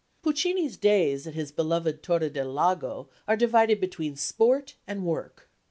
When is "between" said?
3.79-4.15